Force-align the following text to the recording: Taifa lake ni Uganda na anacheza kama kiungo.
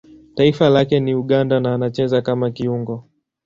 Taifa 0.35 0.69
lake 0.69 0.99
ni 0.99 1.15
Uganda 1.15 1.59
na 1.59 1.73
anacheza 1.73 2.21
kama 2.21 2.51
kiungo. 2.51 3.05